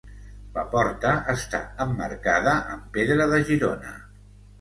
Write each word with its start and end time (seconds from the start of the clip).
La 0.53 0.61
porta 0.69 1.09
està 1.33 1.59
emmarcada 1.85 2.55
amb 2.77 2.87
pedra 2.97 3.29
de 3.35 3.43
Girona. 3.51 3.93